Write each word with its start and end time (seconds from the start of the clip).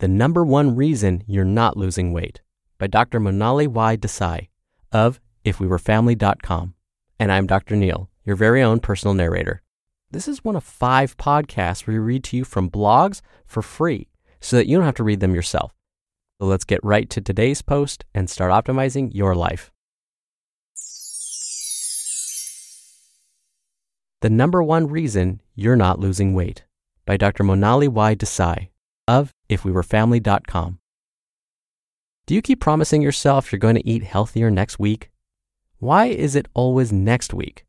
The 0.00 0.08
Number 0.08 0.46
One 0.46 0.76
Reason 0.76 1.22
You're 1.26 1.44
Not 1.44 1.76
Losing 1.76 2.14
Weight 2.14 2.40
by 2.78 2.86
Dr. 2.86 3.20
Monali 3.20 3.68
Y. 3.68 3.98
Desai 3.98 4.48
of 4.90 5.20
ifwewerefamily.com. 5.44 6.72
And 7.18 7.30
I'm 7.30 7.46
Dr. 7.46 7.76
Neal, 7.76 8.08
your 8.24 8.34
very 8.34 8.62
own 8.62 8.80
personal 8.80 9.12
narrator. 9.12 9.60
This 10.10 10.26
is 10.26 10.42
one 10.42 10.56
of 10.56 10.64
five 10.64 11.18
podcasts 11.18 11.86
we 11.86 11.98
read 11.98 12.24
to 12.24 12.38
you 12.38 12.44
from 12.44 12.70
blogs 12.70 13.20
for 13.44 13.60
free 13.60 14.08
so 14.40 14.56
that 14.56 14.66
you 14.66 14.78
don't 14.78 14.86
have 14.86 14.94
to 14.94 15.04
read 15.04 15.20
them 15.20 15.34
yourself. 15.34 15.74
So 16.40 16.46
let's 16.46 16.64
get 16.64 16.82
right 16.82 17.10
to 17.10 17.20
today's 17.20 17.60
post 17.60 18.06
and 18.14 18.30
start 18.30 18.52
optimizing 18.52 19.10
your 19.12 19.34
life. 19.34 19.70
The 24.22 24.30
Number 24.30 24.62
One 24.62 24.86
Reason 24.88 25.42
You're 25.54 25.76
Not 25.76 26.00
Losing 26.00 26.32
Weight 26.32 26.64
by 27.04 27.18
Dr. 27.18 27.44
Monali 27.44 27.88
Y. 27.88 28.14
Desai 28.14 28.69
of 29.10 29.34
ifwewerefamily.com. 29.48 30.78
Do 32.26 32.34
you 32.36 32.42
keep 32.42 32.60
promising 32.60 33.02
yourself 33.02 33.50
you're 33.50 33.58
going 33.58 33.74
to 33.74 33.88
eat 33.88 34.04
healthier 34.04 34.50
next 34.50 34.78
week? 34.78 35.10
Why 35.78 36.06
is 36.06 36.36
it 36.36 36.46
always 36.54 36.92
next 36.92 37.34
week? 37.34 37.64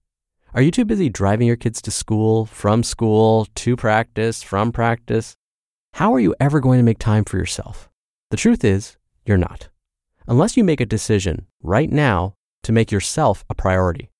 Are 0.53 0.61
you 0.61 0.69
too 0.69 0.85
busy 0.85 1.09
driving 1.09 1.47
your 1.47 1.55
kids 1.55 1.81
to 1.81 1.91
school, 1.91 2.45
from 2.45 2.83
school, 2.83 3.47
to 3.55 3.75
practice, 3.75 4.43
from 4.43 4.71
practice? 4.71 5.35
How 5.93 6.13
are 6.13 6.19
you 6.19 6.35
ever 6.39 6.59
going 6.59 6.77
to 6.77 6.83
make 6.83 6.99
time 6.99 7.25
for 7.25 7.37
yourself? 7.37 7.89
The 8.29 8.37
truth 8.37 8.63
is, 8.63 8.97
you're 9.25 9.37
not. 9.37 9.69
Unless 10.27 10.57
you 10.57 10.63
make 10.63 10.81
a 10.81 10.85
decision 10.85 11.47
right 11.63 11.89
now 11.89 12.35
to 12.63 12.71
make 12.71 12.91
yourself 12.91 13.43
a 13.49 13.55
priority. 13.55 14.11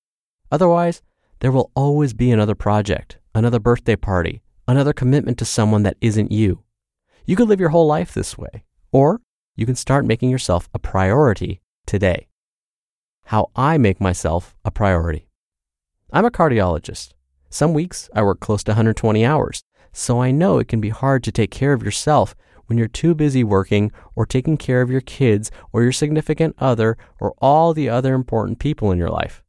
Otherwise, 0.50 1.02
there 1.38 1.52
will 1.52 1.70
always 1.76 2.14
be 2.14 2.32
another 2.32 2.56
project, 2.56 3.18
another 3.32 3.60
birthday 3.60 3.96
party, 3.96 4.42
another 4.66 4.92
commitment 4.92 5.38
to 5.38 5.44
someone 5.44 5.84
that 5.84 5.96
isn't 6.00 6.32
you. 6.32 6.64
You 7.24 7.36
could 7.36 7.48
live 7.48 7.60
your 7.60 7.68
whole 7.68 7.86
life 7.86 8.12
this 8.12 8.36
way, 8.36 8.64
or 8.90 9.20
you 9.54 9.64
can 9.64 9.76
start 9.76 10.04
making 10.04 10.30
yourself 10.30 10.68
a 10.74 10.78
priority 10.80 11.60
today. 11.86 12.26
How 13.26 13.50
I 13.54 13.78
make 13.78 14.00
myself 14.00 14.56
a 14.64 14.72
priority. 14.72 15.28
I'm 16.12 16.24
a 16.24 16.32
cardiologist. 16.32 17.12
Some 17.48 17.74
weeks 17.74 18.10
I 18.12 18.22
work 18.22 18.40
close 18.40 18.64
to 18.64 18.72
120 18.72 19.24
hours, 19.24 19.62
so 19.92 20.20
I 20.20 20.32
know 20.32 20.58
it 20.58 20.66
can 20.66 20.80
be 20.80 20.88
hard 20.88 21.22
to 21.22 21.32
take 21.32 21.52
care 21.52 21.72
of 21.72 21.82
yourself 21.84 22.34
when 22.66 22.76
you're 22.76 22.88
too 22.88 23.14
busy 23.14 23.44
working 23.44 23.92
or 24.16 24.26
taking 24.26 24.56
care 24.56 24.82
of 24.82 24.90
your 24.90 25.00
kids 25.00 25.52
or 25.72 25.84
your 25.84 25.92
significant 25.92 26.56
other 26.58 26.96
or 27.20 27.34
all 27.38 27.72
the 27.72 27.88
other 27.88 28.14
important 28.14 28.58
people 28.58 28.90
in 28.90 28.98
your 28.98 29.10
life. 29.10 29.44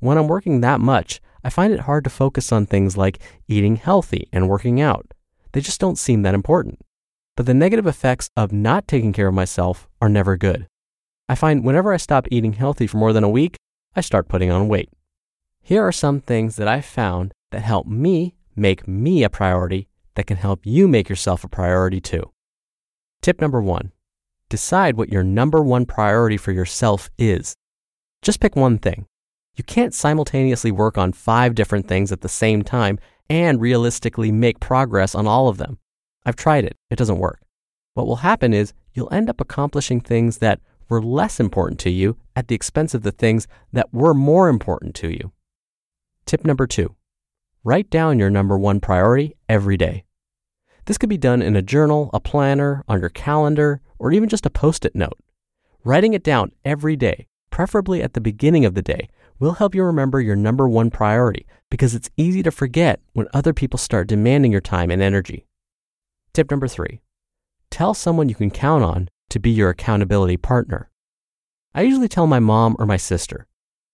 When 0.00 0.18
I'm 0.18 0.28
working 0.28 0.60
that 0.60 0.80
much, 0.80 1.22
I 1.42 1.48
find 1.48 1.72
it 1.72 1.80
hard 1.80 2.04
to 2.04 2.10
focus 2.10 2.52
on 2.52 2.66
things 2.66 2.98
like 2.98 3.20
eating 3.48 3.76
healthy 3.76 4.28
and 4.34 4.50
working 4.50 4.82
out. 4.82 5.14
They 5.52 5.60
just 5.62 5.80
don't 5.80 5.96
seem 5.96 6.20
that 6.22 6.34
important. 6.34 6.80
But 7.36 7.46
the 7.46 7.54
negative 7.54 7.86
effects 7.86 8.30
of 8.36 8.50
not 8.52 8.88
taking 8.88 9.12
care 9.12 9.28
of 9.28 9.34
myself 9.34 9.86
are 10.00 10.08
never 10.08 10.36
good. 10.36 10.66
I 11.28 11.34
find 11.34 11.64
whenever 11.64 11.92
I 11.92 11.98
stop 11.98 12.26
eating 12.30 12.54
healthy 12.54 12.86
for 12.86 12.96
more 12.96 13.12
than 13.12 13.24
a 13.24 13.28
week, 13.28 13.56
I 13.94 14.00
start 14.00 14.28
putting 14.28 14.50
on 14.50 14.68
weight. 14.68 14.88
Here 15.62 15.86
are 15.86 15.92
some 15.92 16.20
things 16.20 16.56
that 16.56 16.68
I've 16.68 16.84
found 16.84 17.32
that 17.50 17.62
help 17.62 17.86
me 17.86 18.34
make 18.54 18.88
me 18.88 19.22
a 19.22 19.28
priority 19.28 19.88
that 20.14 20.26
can 20.26 20.38
help 20.38 20.60
you 20.64 20.88
make 20.88 21.08
yourself 21.08 21.44
a 21.44 21.48
priority 21.48 22.00
too. 22.00 22.30
Tip 23.20 23.40
number 23.40 23.60
one 23.60 23.92
decide 24.48 24.96
what 24.96 25.12
your 25.12 25.24
number 25.24 25.62
one 25.62 25.84
priority 25.84 26.36
for 26.36 26.52
yourself 26.52 27.10
is. 27.18 27.54
Just 28.22 28.40
pick 28.40 28.54
one 28.54 28.78
thing. 28.78 29.06
You 29.56 29.64
can't 29.64 29.92
simultaneously 29.92 30.70
work 30.70 30.96
on 30.96 31.12
five 31.12 31.54
different 31.54 31.88
things 31.88 32.12
at 32.12 32.20
the 32.20 32.28
same 32.28 32.62
time 32.62 32.98
and 33.28 33.60
realistically 33.60 34.30
make 34.30 34.60
progress 34.60 35.14
on 35.14 35.26
all 35.26 35.48
of 35.48 35.58
them. 35.58 35.78
I've 36.26 36.36
tried 36.36 36.64
it, 36.64 36.76
it 36.90 36.96
doesn't 36.96 37.20
work. 37.20 37.40
What 37.94 38.06
will 38.06 38.16
happen 38.16 38.52
is 38.52 38.74
you'll 38.92 39.12
end 39.12 39.30
up 39.30 39.40
accomplishing 39.40 40.00
things 40.00 40.38
that 40.38 40.60
were 40.88 41.00
less 41.00 41.38
important 41.38 41.78
to 41.80 41.90
you 41.90 42.16
at 42.34 42.48
the 42.48 42.54
expense 42.54 42.94
of 42.94 43.02
the 43.02 43.12
things 43.12 43.46
that 43.72 43.94
were 43.94 44.12
more 44.12 44.48
important 44.48 44.96
to 44.96 45.08
you. 45.08 45.32
Tip 46.26 46.44
number 46.44 46.66
two 46.66 46.94
write 47.62 47.90
down 47.90 48.18
your 48.18 48.30
number 48.30 48.58
one 48.58 48.80
priority 48.80 49.34
every 49.48 49.76
day. 49.76 50.04
This 50.84 50.98
could 50.98 51.08
be 51.08 51.16
done 51.16 51.42
in 51.42 51.56
a 51.56 51.62
journal, 51.62 52.10
a 52.12 52.20
planner, 52.20 52.84
on 52.88 53.00
your 53.00 53.08
calendar, 53.08 53.80
or 53.98 54.12
even 54.12 54.28
just 54.28 54.46
a 54.46 54.50
post 54.50 54.84
it 54.84 54.94
note. 54.94 55.18
Writing 55.84 56.12
it 56.12 56.22
down 56.22 56.52
every 56.64 56.96
day, 56.96 57.26
preferably 57.50 58.02
at 58.02 58.14
the 58.14 58.20
beginning 58.20 58.64
of 58.64 58.74
the 58.74 58.82
day, 58.82 59.08
will 59.38 59.54
help 59.54 59.74
you 59.74 59.82
remember 59.82 60.20
your 60.20 60.36
number 60.36 60.68
one 60.68 60.90
priority 60.90 61.46
because 61.70 61.94
it's 61.94 62.10
easy 62.16 62.42
to 62.42 62.50
forget 62.50 63.00
when 63.12 63.28
other 63.32 63.52
people 63.52 63.78
start 63.78 64.08
demanding 64.08 64.52
your 64.52 64.60
time 64.60 64.90
and 64.90 65.02
energy. 65.02 65.46
Tip 66.36 66.50
number 66.50 66.68
three 66.68 67.00
tell 67.70 67.94
someone 67.94 68.28
you 68.28 68.34
can 68.34 68.50
count 68.50 68.84
on 68.84 69.08
to 69.30 69.38
be 69.38 69.48
your 69.48 69.70
accountability 69.70 70.36
partner. 70.36 70.90
I 71.74 71.80
usually 71.80 72.08
tell 72.08 72.26
my 72.26 72.40
mom 72.40 72.76
or 72.78 72.84
my 72.84 72.98
sister. 72.98 73.46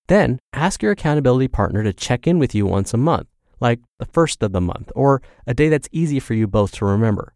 Then 0.09 0.41
ask 0.53 0.83
your 0.83 0.91
accountability 0.91 1.47
partner 1.47 1.85
to 1.85 1.93
check 1.93 2.27
in 2.27 2.41
with 2.41 2.53
you 2.53 2.67
once 2.67 2.93
a 2.93 2.97
month, 2.97 3.29
like 3.61 3.79
the 4.01 4.07
first 4.07 4.43
of 4.43 4.51
the 4.51 4.61
month, 4.61 4.91
or 4.97 5.23
a 5.47 5.55
day 5.55 5.69
that's 5.69 5.89
easy 5.93 6.19
for 6.19 6.35
you 6.35 6.49
both 6.49 6.73
to 6.73 6.85
remember. 6.85 7.33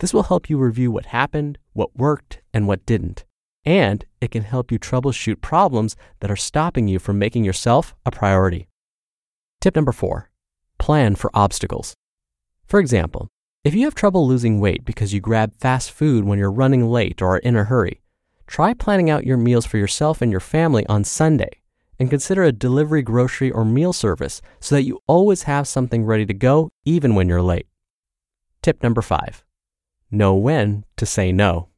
This 0.00 0.12
will 0.12 0.24
help 0.24 0.50
you 0.50 0.58
review 0.58 0.90
what 0.90 1.06
happened, 1.06 1.56
what 1.72 1.94
worked, 1.94 2.40
and 2.52 2.66
what 2.66 2.84
didn't. 2.84 3.24
And 3.64 4.04
it 4.20 4.32
can 4.32 4.42
help 4.42 4.72
you 4.72 4.80
troubleshoot 4.80 5.40
problems 5.40 5.94
that 6.18 6.30
are 6.32 6.34
stopping 6.34 6.88
you 6.88 6.98
from 6.98 7.20
making 7.20 7.44
yourself 7.44 7.94
a 8.04 8.10
priority. 8.10 8.66
Tip 9.60 9.76
number 9.76 9.92
four 9.92 10.28
plan 10.76 11.14
for 11.14 11.30
obstacles. 11.34 11.94
For 12.66 12.80
example, 12.80 13.28
if 13.62 13.74
you 13.74 13.84
have 13.84 13.94
trouble 13.94 14.26
losing 14.26 14.58
weight 14.58 14.86
because 14.86 15.12
you 15.12 15.20
grab 15.20 15.54
fast 15.54 15.90
food 15.90 16.24
when 16.24 16.38
you're 16.38 16.50
running 16.50 16.88
late 16.88 17.20
or 17.20 17.34
are 17.34 17.38
in 17.38 17.56
a 17.56 17.64
hurry, 17.64 18.00
try 18.46 18.72
planning 18.72 19.10
out 19.10 19.26
your 19.26 19.36
meals 19.36 19.66
for 19.66 19.76
yourself 19.76 20.22
and 20.22 20.30
your 20.30 20.40
family 20.40 20.86
on 20.86 21.04
Sunday 21.04 21.50
and 21.98 22.08
consider 22.08 22.42
a 22.42 22.52
delivery 22.52 23.02
grocery 23.02 23.50
or 23.50 23.64
meal 23.64 23.92
service 23.92 24.40
so 24.60 24.74
that 24.74 24.84
you 24.84 24.98
always 25.06 25.42
have 25.42 25.68
something 25.68 26.06
ready 26.06 26.24
to 26.24 26.32
go 26.32 26.70
even 26.86 27.14
when 27.14 27.28
you're 27.28 27.42
late. 27.42 27.66
Tip 28.62 28.82
number 28.82 29.02
five 29.02 29.44
know 30.10 30.34
when 30.34 30.84
to 30.96 31.06
say 31.06 31.30
no. 31.30 31.68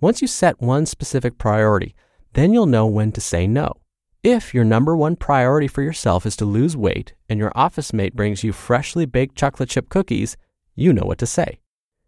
Once 0.00 0.20
you 0.20 0.26
set 0.26 0.60
one 0.60 0.86
specific 0.86 1.38
priority, 1.38 1.94
then 2.32 2.52
you'll 2.52 2.66
know 2.66 2.86
when 2.86 3.12
to 3.12 3.20
say 3.20 3.46
no. 3.46 3.72
If 4.24 4.54
your 4.54 4.64
number 4.64 4.96
one 4.96 5.16
priority 5.16 5.68
for 5.68 5.82
yourself 5.82 6.24
is 6.24 6.34
to 6.36 6.46
lose 6.46 6.76
weight 6.76 7.12
and 7.28 7.38
your 7.38 7.52
office 7.54 7.92
mate 7.92 8.16
brings 8.16 8.42
you 8.42 8.52
freshly 8.52 9.04
baked 9.04 9.36
chocolate 9.36 9.68
chip 9.68 9.90
cookies, 9.90 10.36
you 10.74 10.92
know 10.92 11.04
what 11.04 11.18
to 11.18 11.26
say. 11.26 11.60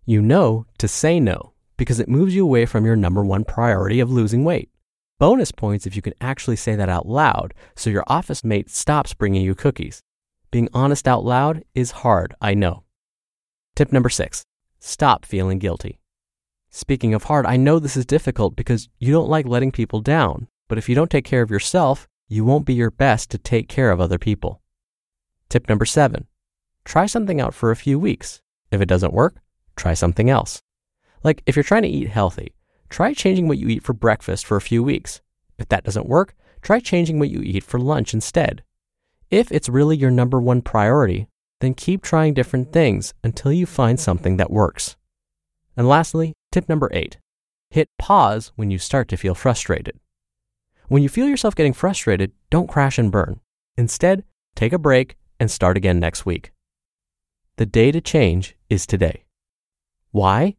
You 0.04 0.22
know 0.22 0.66
to 0.78 0.88
say 0.88 1.20
no 1.20 1.52
because 1.76 2.00
it 2.00 2.08
moves 2.08 2.34
you 2.34 2.44
away 2.44 2.66
from 2.66 2.84
your 2.84 2.96
number 2.96 3.24
one 3.24 3.44
priority 3.44 4.00
of 4.00 4.10
losing 4.10 4.44
weight. 4.44 4.70
Bonus 5.18 5.52
points 5.52 5.86
if 5.86 5.96
you 5.96 6.02
can 6.02 6.14
actually 6.20 6.56
say 6.56 6.76
that 6.76 6.88
out 6.88 7.06
loud 7.06 7.54
so 7.74 7.90
your 7.90 8.04
office 8.06 8.44
mate 8.44 8.70
stops 8.70 9.14
bringing 9.14 9.42
you 9.42 9.54
cookies. 9.54 10.02
Being 10.50 10.68
honest 10.74 11.08
out 11.08 11.24
loud 11.24 11.64
is 11.74 11.90
hard, 11.90 12.34
I 12.40 12.54
know. 12.54 12.84
Tip 13.74 13.92
number 13.92 14.08
six 14.08 14.44
stop 14.78 15.24
feeling 15.24 15.58
guilty. 15.58 15.98
Speaking 16.70 17.14
of 17.14 17.24
hard, 17.24 17.46
I 17.46 17.56
know 17.56 17.78
this 17.78 17.96
is 17.96 18.04
difficult 18.04 18.56
because 18.56 18.88
you 18.98 19.12
don't 19.12 19.28
like 19.28 19.46
letting 19.46 19.72
people 19.72 20.00
down, 20.00 20.48
but 20.68 20.78
if 20.78 20.88
you 20.88 20.94
don't 20.94 21.10
take 21.10 21.24
care 21.24 21.42
of 21.42 21.50
yourself, 21.50 22.06
you 22.28 22.44
won't 22.44 22.66
be 22.66 22.74
your 22.74 22.90
best 22.90 23.30
to 23.30 23.38
take 23.38 23.68
care 23.68 23.90
of 23.90 24.00
other 24.00 24.18
people. 24.18 24.60
Tip 25.48 25.68
number 25.68 25.84
seven 25.84 26.26
try 26.84 27.06
something 27.06 27.40
out 27.40 27.54
for 27.54 27.70
a 27.70 27.76
few 27.76 27.98
weeks 27.98 28.42
if 28.70 28.80
it 28.80 28.88
doesn't 28.88 29.12
work, 29.12 29.36
try 29.76 29.94
something 29.94 30.30
else. 30.30 30.62
Like 31.22 31.42
if 31.46 31.56
you're 31.56 31.62
trying 31.62 31.82
to 31.82 31.88
eat 31.88 32.08
healthy, 32.08 32.54
try 32.88 33.14
changing 33.14 33.48
what 33.48 33.58
you 33.58 33.68
eat 33.68 33.82
for 33.82 33.92
breakfast 33.92 34.46
for 34.46 34.56
a 34.56 34.60
few 34.60 34.82
weeks. 34.82 35.20
If 35.58 35.68
that 35.68 35.84
doesn't 35.84 36.08
work, 36.08 36.34
try 36.62 36.80
changing 36.80 37.18
what 37.18 37.30
you 37.30 37.40
eat 37.42 37.64
for 37.64 37.78
lunch 37.78 38.14
instead. 38.14 38.62
If 39.30 39.50
it's 39.50 39.68
really 39.68 39.96
your 39.96 40.10
number 40.10 40.40
one 40.40 40.62
priority, 40.62 41.26
then 41.60 41.74
keep 41.74 42.02
trying 42.02 42.34
different 42.34 42.72
things 42.72 43.14
until 43.24 43.52
you 43.52 43.66
find 43.66 43.98
something 43.98 44.36
that 44.36 44.50
works. 44.50 44.96
And 45.76 45.88
lastly, 45.88 46.34
tip 46.52 46.68
number 46.68 46.88
eight 46.92 47.18
hit 47.70 47.88
pause 47.98 48.52
when 48.56 48.70
you 48.70 48.78
start 48.78 49.08
to 49.08 49.16
feel 49.16 49.34
frustrated. 49.34 49.98
When 50.88 51.02
you 51.02 51.08
feel 51.08 51.28
yourself 51.28 51.56
getting 51.56 51.72
frustrated, 51.72 52.32
don't 52.48 52.68
crash 52.68 52.98
and 52.98 53.10
burn. 53.10 53.40
Instead, 53.76 54.22
take 54.54 54.72
a 54.72 54.78
break 54.78 55.16
and 55.40 55.50
start 55.50 55.76
again 55.76 55.98
next 55.98 56.24
week. 56.24 56.52
The 57.56 57.66
day 57.66 57.90
to 57.90 58.00
change 58.00 58.55
is 58.68 58.86
today. 58.86 59.24
Why? 60.10 60.56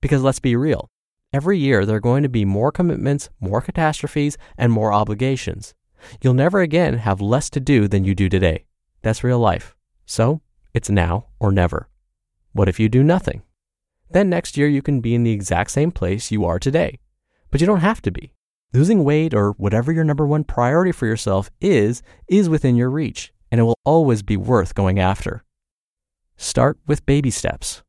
Because 0.00 0.22
let's 0.22 0.40
be 0.40 0.56
real. 0.56 0.88
Every 1.32 1.58
year, 1.58 1.84
there 1.84 1.96
are 1.96 2.00
going 2.00 2.22
to 2.22 2.28
be 2.28 2.44
more 2.44 2.70
commitments, 2.70 3.28
more 3.40 3.60
catastrophes, 3.60 4.38
and 4.56 4.70
more 4.70 4.92
obligations. 4.92 5.74
You'll 6.22 6.34
never 6.34 6.60
again 6.60 6.98
have 6.98 7.20
less 7.20 7.50
to 7.50 7.60
do 7.60 7.88
than 7.88 8.04
you 8.04 8.14
do 8.14 8.28
today. 8.28 8.66
That's 9.02 9.24
real 9.24 9.38
life. 9.38 9.74
So, 10.06 10.40
it's 10.72 10.90
now 10.90 11.26
or 11.40 11.50
never. 11.52 11.88
What 12.52 12.68
if 12.68 12.78
you 12.78 12.88
do 12.88 13.02
nothing? 13.02 13.42
Then 14.10 14.28
next 14.30 14.56
year, 14.56 14.68
you 14.68 14.82
can 14.82 15.00
be 15.00 15.14
in 15.14 15.24
the 15.24 15.32
exact 15.32 15.70
same 15.70 15.90
place 15.90 16.30
you 16.30 16.44
are 16.44 16.58
today. 16.58 17.00
But 17.50 17.60
you 17.60 17.66
don't 17.66 17.80
have 17.80 18.02
to 18.02 18.10
be. 18.10 18.32
Losing 18.72 19.04
weight 19.04 19.34
or 19.34 19.52
whatever 19.52 19.92
your 19.92 20.04
number 20.04 20.26
one 20.26 20.44
priority 20.44 20.92
for 20.92 21.06
yourself 21.06 21.50
is, 21.60 22.02
is 22.28 22.48
within 22.48 22.74
your 22.76 22.90
reach, 22.90 23.32
and 23.50 23.60
it 23.60 23.64
will 23.64 23.78
always 23.84 24.22
be 24.22 24.36
worth 24.36 24.74
going 24.74 24.98
after. 24.98 25.43
Start 26.36 26.78
with 26.86 27.06
baby 27.06 27.30
steps. 27.30 27.82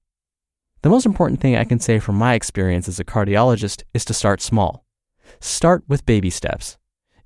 The 0.81 0.89
most 0.89 1.05
important 1.05 1.41
thing 1.41 1.55
I 1.55 1.63
can 1.63 1.79
say 1.79 1.99
from 1.99 2.15
my 2.15 2.35
experience 2.35 2.87
as 2.87 2.99
a 2.99 3.03
cardiologist 3.05 3.83
is 3.93 4.05
to 4.05 4.13
start 4.13 4.41
small. 4.41 4.85
Start 5.39 5.83
with 5.87 6.05
baby 6.05 6.29
steps. 6.29 6.77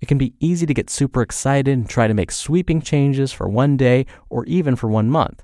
It 0.01 0.07
can 0.07 0.17
be 0.17 0.33
easy 0.39 0.65
to 0.65 0.73
get 0.73 0.89
super 0.89 1.21
excited 1.21 1.77
and 1.77 1.89
try 1.89 2.07
to 2.07 2.13
make 2.13 2.31
sweeping 2.31 2.81
changes 2.81 3.33
for 3.33 3.49
one 3.49 3.75
day 3.75 4.05
or 4.29 4.45
even 4.45 4.75
for 4.75 4.87
one 4.87 5.09
month. 5.09 5.43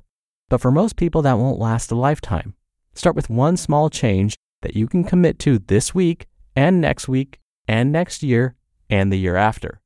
But 0.49 0.61
for 0.61 0.71
most 0.71 0.95
people, 0.95 1.21
that 1.23 1.37
won't 1.37 1.59
last 1.59 1.91
a 1.91 1.95
lifetime. 1.95 2.55
Start 2.93 3.15
with 3.15 3.29
one 3.29 3.57
small 3.57 3.89
change 3.89 4.35
that 4.61 4.75
you 4.75 4.87
can 4.87 5.03
commit 5.03 5.39
to 5.39 5.59
this 5.59 5.93
week 5.93 6.27
and 6.55 6.79
next 6.79 7.09
week 7.09 7.39
and 7.67 7.91
next 7.91 8.23
year 8.23 8.55
and 8.89 9.11
the 9.11 9.19
year 9.19 9.35
after. 9.35 9.81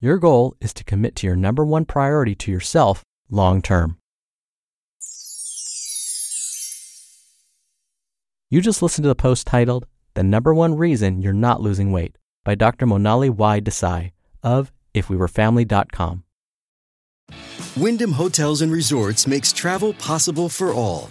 Your 0.00 0.16
goal 0.16 0.56
is 0.60 0.72
to 0.74 0.84
commit 0.84 1.14
to 1.16 1.26
your 1.26 1.36
number 1.36 1.64
one 1.64 1.84
priority 1.84 2.34
to 2.36 2.50
yourself 2.50 3.02
long 3.28 3.60
term. 3.60 3.98
You 8.48 8.60
just 8.60 8.80
listened 8.80 9.02
to 9.02 9.08
the 9.08 9.16
post 9.16 9.44
titled, 9.44 9.86
The 10.14 10.22
Number 10.22 10.54
One 10.54 10.76
Reason 10.76 11.20
You're 11.20 11.32
Not 11.32 11.60
Losing 11.60 11.90
Weight 11.90 12.16
by 12.44 12.54
Dr. 12.54 12.86
Monali 12.86 13.28
Y. 13.28 13.60
Desai 13.60 14.12
of 14.40 14.72
IfWeWereFamily.com. 14.94 16.22
Wyndham 17.76 18.12
Hotels 18.12 18.62
and 18.62 18.70
Resorts 18.70 19.26
makes 19.26 19.52
travel 19.52 19.94
possible 19.94 20.48
for 20.48 20.72
all. 20.72 21.10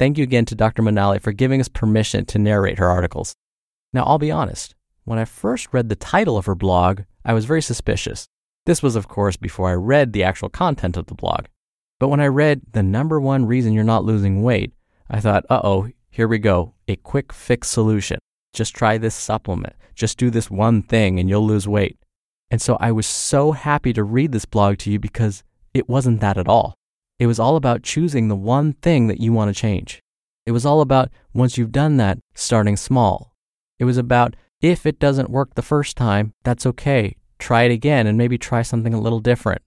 Thank 0.00 0.16
you 0.16 0.24
again 0.24 0.46
to 0.46 0.54
Dr. 0.54 0.82
Monali 0.82 1.20
for 1.20 1.30
giving 1.30 1.60
us 1.60 1.68
permission 1.68 2.24
to 2.24 2.38
narrate 2.38 2.78
her 2.78 2.88
articles. 2.88 3.34
Now, 3.92 4.04
I'll 4.04 4.16
be 4.16 4.30
honest, 4.30 4.74
when 5.04 5.18
I 5.18 5.26
first 5.26 5.68
read 5.74 5.90
the 5.90 5.94
title 5.94 6.38
of 6.38 6.46
her 6.46 6.54
blog, 6.54 7.02
I 7.22 7.34
was 7.34 7.44
very 7.44 7.60
suspicious. 7.60 8.26
This 8.64 8.82
was, 8.82 8.96
of 8.96 9.08
course, 9.08 9.36
before 9.36 9.68
I 9.68 9.74
read 9.74 10.14
the 10.14 10.24
actual 10.24 10.48
content 10.48 10.96
of 10.96 11.04
the 11.04 11.14
blog. 11.14 11.48
But 11.98 12.08
when 12.08 12.18
I 12.18 12.28
read 12.28 12.62
the 12.72 12.82
number 12.82 13.20
one 13.20 13.44
reason 13.44 13.74
you're 13.74 13.84
not 13.84 14.06
losing 14.06 14.42
weight, 14.42 14.72
I 15.10 15.20
thought, 15.20 15.44
uh 15.50 15.60
oh, 15.62 15.90
here 16.08 16.26
we 16.26 16.38
go, 16.38 16.72
a 16.88 16.96
quick 16.96 17.30
fix 17.30 17.68
solution. 17.68 18.18
Just 18.54 18.74
try 18.74 18.96
this 18.96 19.14
supplement. 19.14 19.74
Just 19.94 20.16
do 20.16 20.30
this 20.30 20.50
one 20.50 20.80
thing 20.80 21.20
and 21.20 21.28
you'll 21.28 21.46
lose 21.46 21.68
weight. 21.68 21.98
And 22.50 22.62
so 22.62 22.78
I 22.80 22.90
was 22.90 23.06
so 23.06 23.52
happy 23.52 23.92
to 23.92 24.02
read 24.02 24.32
this 24.32 24.46
blog 24.46 24.78
to 24.78 24.90
you 24.90 24.98
because 24.98 25.44
it 25.74 25.90
wasn't 25.90 26.22
that 26.22 26.38
at 26.38 26.48
all. 26.48 26.74
It 27.20 27.26
was 27.26 27.38
all 27.38 27.56
about 27.56 27.82
choosing 27.82 28.28
the 28.28 28.34
one 28.34 28.72
thing 28.72 29.06
that 29.08 29.20
you 29.20 29.30
want 29.30 29.54
to 29.54 29.60
change. 29.60 30.00
It 30.46 30.52
was 30.52 30.64
all 30.64 30.80
about, 30.80 31.10
once 31.34 31.58
you've 31.58 31.70
done 31.70 31.98
that, 31.98 32.18
starting 32.34 32.78
small. 32.78 33.36
It 33.78 33.84
was 33.84 33.98
about, 33.98 34.36
if 34.62 34.86
it 34.86 34.98
doesn't 34.98 35.28
work 35.28 35.54
the 35.54 35.60
first 35.60 35.98
time, 35.98 36.32
that's 36.44 36.64
okay. 36.64 37.16
Try 37.38 37.64
it 37.64 37.72
again 37.72 38.06
and 38.06 38.16
maybe 38.16 38.38
try 38.38 38.62
something 38.62 38.94
a 38.94 39.00
little 39.00 39.20
different. 39.20 39.60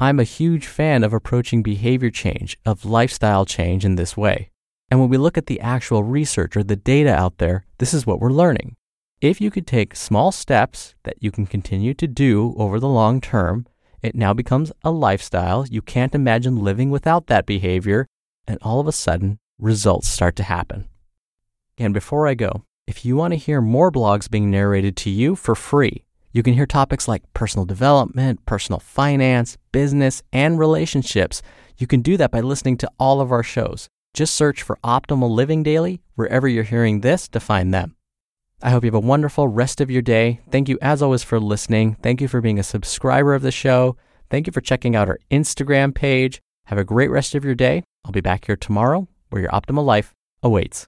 I'm 0.00 0.18
a 0.18 0.24
huge 0.24 0.66
fan 0.66 1.04
of 1.04 1.12
approaching 1.12 1.62
behavior 1.62 2.10
change, 2.10 2.58
of 2.64 2.86
lifestyle 2.86 3.44
change 3.44 3.84
in 3.84 3.96
this 3.96 4.16
way. 4.16 4.50
And 4.90 4.98
when 4.98 5.10
we 5.10 5.18
look 5.18 5.36
at 5.36 5.44
the 5.44 5.60
actual 5.60 6.02
research 6.02 6.56
or 6.56 6.62
the 6.62 6.74
data 6.74 7.14
out 7.14 7.36
there, 7.36 7.66
this 7.76 7.92
is 7.92 8.06
what 8.06 8.18
we're 8.18 8.32
learning. 8.32 8.76
If 9.20 9.42
you 9.42 9.50
could 9.50 9.66
take 9.66 9.94
small 9.94 10.32
steps 10.32 10.94
that 11.02 11.16
you 11.20 11.30
can 11.30 11.44
continue 11.44 11.92
to 11.92 12.06
do 12.06 12.54
over 12.56 12.80
the 12.80 12.88
long 12.88 13.20
term 13.20 13.66
it 14.02 14.14
now 14.14 14.32
becomes 14.32 14.72
a 14.84 14.90
lifestyle. 14.90 15.66
You 15.66 15.82
can't 15.82 16.14
imagine 16.14 16.62
living 16.62 16.90
without 16.90 17.26
that 17.26 17.46
behavior. 17.46 18.06
And 18.46 18.58
all 18.62 18.80
of 18.80 18.86
a 18.86 18.92
sudden, 18.92 19.38
results 19.58 20.08
start 20.08 20.36
to 20.36 20.42
happen. 20.42 20.88
And 21.76 21.92
before 21.92 22.26
I 22.26 22.34
go, 22.34 22.62
if 22.86 23.04
you 23.04 23.16
want 23.16 23.32
to 23.32 23.38
hear 23.38 23.60
more 23.60 23.92
blogs 23.92 24.30
being 24.30 24.50
narrated 24.50 24.96
to 24.98 25.10
you 25.10 25.36
for 25.36 25.54
free, 25.54 26.04
you 26.32 26.42
can 26.42 26.54
hear 26.54 26.66
topics 26.66 27.08
like 27.08 27.22
personal 27.34 27.66
development, 27.66 28.44
personal 28.46 28.80
finance, 28.80 29.58
business, 29.72 30.22
and 30.32 30.58
relationships. 30.58 31.42
You 31.76 31.86
can 31.86 32.00
do 32.00 32.16
that 32.16 32.30
by 32.30 32.40
listening 32.40 32.76
to 32.78 32.90
all 32.98 33.20
of 33.20 33.32
our 33.32 33.42
shows. 33.42 33.88
Just 34.14 34.34
search 34.34 34.62
for 34.62 34.78
Optimal 34.82 35.30
Living 35.30 35.62
Daily 35.62 36.00
wherever 36.14 36.48
you're 36.48 36.64
hearing 36.64 37.00
this 37.00 37.28
to 37.28 37.40
find 37.40 37.74
them. 37.74 37.94
I 38.60 38.70
hope 38.70 38.82
you 38.82 38.88
have 38.88 38.94
a 38.94 39.06
wonderful 39.06 39.46
rest 39.46 39.80
of 39.80 39.88
your 39.88 40.02
day. 40.02 40.40
Thank 40.50 40.68
you, 40.68 40.78
as 40.82 41.00
always, 41.00 41.22
for 41.22 41.38
listening. 41.38 41.96
Thank 42.02 42.20
you 42.20 42.26
for 42.26 42.40
being 42.40 42.58
a 42.58 42.64
subscriber 42.64 43.34
of 43.34 43.42
the 43.42 43.52
show. 43.52 43.96
Thank 44.30 44.48
you 44.48 44.52
for 44.52 44.60
checking 44.60 44.96
out 44.96 45.08
our 45.08 45.20
Instagram 45.30 45.94
page. 45.94 46.40
Have 46.66 46.78
a 46.78 46.84
great 46.84 47.10
rest 47.10 47.36
of 47.36 47.44
your 47.44 47.54
day. 47.54 47.84
I'll 48.04 48.12
be 48.12 48.20
back 48.20 48.46
here 48.46 48.56
tomorrow 48.56 49.06
where 49.30 49.42
your 49.42 49.50
optimal 49.52 49.84
life 49.84 50.12
awaits. 50.42 50.76